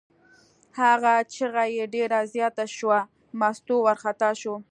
هغه 0.79 1.13
چغه 1.33 1.63
یې 1.75 1.85
ډېره 1.95 2.19
زیاته 2.33 2.65
شوه، 2.77 2.99
مستو 3.39 3.75
وارخطا 3.85 4.29
شوه. 4.41 4.57